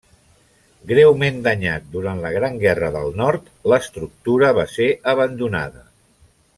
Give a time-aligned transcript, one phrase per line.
[0.91, 5.89] Greument danyat durant la Gran Guerra del Nord, l'estructura va ser abandonada.